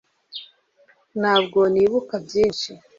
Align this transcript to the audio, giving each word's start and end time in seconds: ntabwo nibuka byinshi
ntabwo 1.19 1.59
nibuka 1.73 2.15
byinshi 2.25 2.71